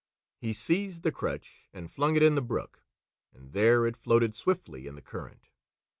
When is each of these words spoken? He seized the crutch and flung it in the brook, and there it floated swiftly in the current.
He 0.39 0.51
seized 0.53 1.03
the 1.03 1.11
crutch 1.11 1.69
and 1.73 1.91
flung 1.91 2.15
it 2.15 2.23
in 2.23 2.33
the 2.33 2.41
brook, 2.41 2.81
and 3.35 3.53
there 3.53 3.85
it 3.85 3.95
floated 3.95 4.35
swiftly 4.35 4.87
in 4.87 4.95
the 4.95 5.01
current. 5.03 5.49